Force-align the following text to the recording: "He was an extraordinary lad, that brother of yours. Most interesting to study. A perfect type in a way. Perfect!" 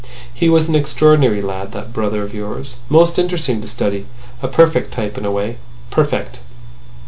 "He 0.33 0.49
was 0.49 0.67
an 0.67 0.73
extraordinary 0.73 1.43
lad, 1.43 1.73
that 1.73 1.93
brother 1.93 2.23
of 2.23 2.33
yours. 2.33 2.77
Most 2.89 3.19
interesting 3.19 3.61
to 3.61 3.67
study. 3.67 4.07
A 4.41 4.47
perfect 4.47 4.91
type 4.91 5.15
in 5.15 5.25
a 5.25 5.31
way. 5.31 5.57
Perfect!" 5.91 6.39